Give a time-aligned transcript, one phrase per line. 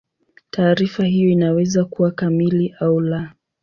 [0.49, 3.33] Taarifa hiyo inaweza kuwa kamili au la.